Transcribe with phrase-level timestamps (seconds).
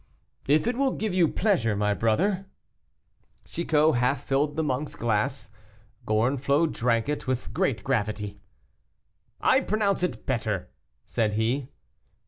[0.47, 2.47] "If it will give you pleasure, my brother."
[3.45, 5.51] Chicot half filled the monk's glass.
[6.07, 8.39] Gorenflot drank it with great gravity.
[9.41, 10.71] "I pronounce it better,"
[11.05, 11.69] said he.